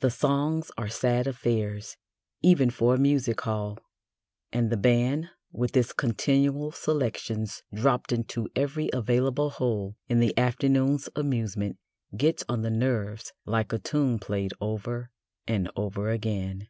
[0.00, 1.96] The songs are sad affairs,
[2.42, 3.78] even for a music hall,
[4.52, 11.08] and the band, with its continual "selections" dropped into every available hole in the afternoon's
[11.14, 11.78] amusement,
[12.16, 15.12] gets on the nerves like a tune played over
[15.46, 16.66] and over again.